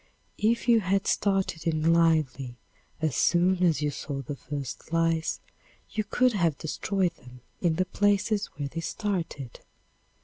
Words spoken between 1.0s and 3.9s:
started in lively as soon as